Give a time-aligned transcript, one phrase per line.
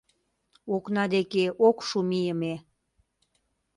[0.75, 2.55] ...Окна деке ок шу мийыме